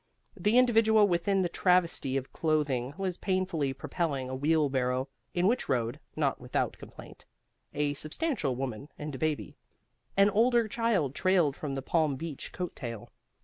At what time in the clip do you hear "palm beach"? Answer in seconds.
11.83-12.51